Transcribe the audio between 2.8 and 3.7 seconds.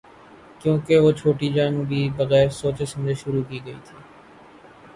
سمجھے شروع کی